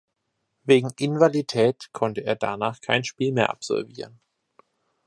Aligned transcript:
Wegen 0.63 0.89
Invalidität 0.97 1.91
konnte 1.93 2.21
er 2.23 2.35
danach 2.35 2.81
kein 2.81 3.03
Spiel 3.03 3.31
mehr 3.31 3.51
absolvieren. 3.51 4.19